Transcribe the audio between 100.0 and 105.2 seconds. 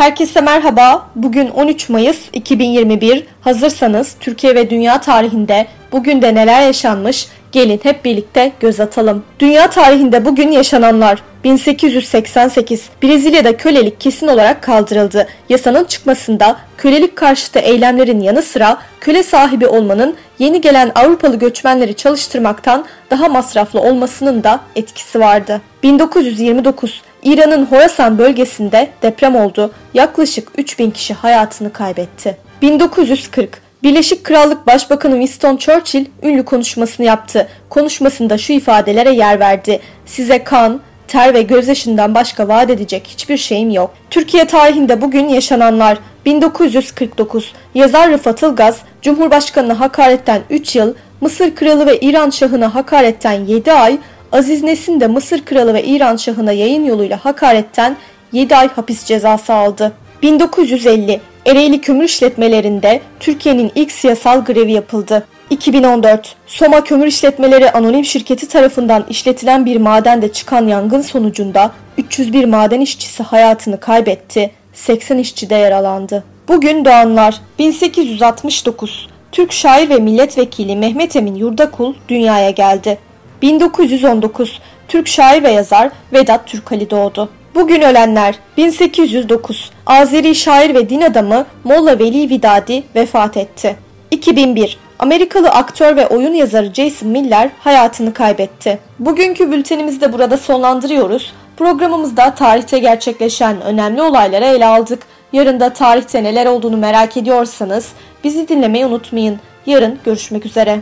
de burada sonlandırıyoruz. Programımızda tarihte gerçekleşen önemli olayları ele aldık.